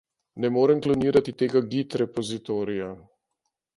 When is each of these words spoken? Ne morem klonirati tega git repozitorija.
Ne 0.43 0.49
morem 0.55 0.79
klonirati 0.85 1.33
tega 1.41 1.63
git 1.75 1.99
repozitorija. 2.05 2.89